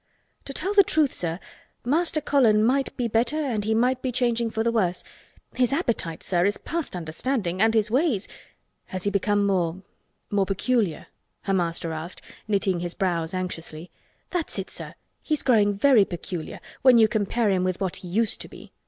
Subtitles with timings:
[0.45, 1.39] "To tell the truth, sir,
[1.85, 5.03] Master Colin might be better and he might be changing for the worse.
[5.53, 8.27] His appetite, sir, is past understanding—and his ways—"
[8.85, 11.05] "Has he become more—more peculiar?"
[11.41, 13.91] her master, asked, knitting his brows anxiously.
[14.31, 14.95] "That's it, sir.
[15.21, 18.71] He's growing very peculiar—when you compare him with what he used to be.